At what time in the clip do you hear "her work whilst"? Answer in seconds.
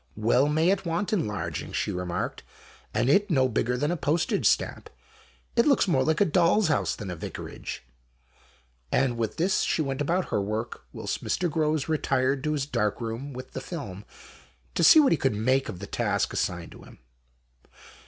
10.29-11.23